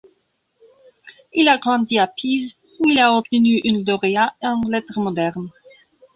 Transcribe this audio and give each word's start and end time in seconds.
Il 1.31 1.47
a 1.47 1.59
grandi 1.59 1.99
à 1.99 2.07
Pise, 2.07 2.55
où 2.79 2.89
il 2.89 2.99
a 2.99 3.13
obtenu 3.15 3.61
une 3.63 3.85
laurea 3.85 4.33
en 4.41 4.61
lettres 4.67 4.99
modernes. 4.99 5.51